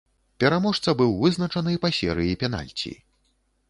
Пераможца 0.43 0.95
быў 1.03 1.13
вызначаны 1.23 1.77
па 1.87 1.95
серыі 2.01 2.37
пенальці. 2.45 2.91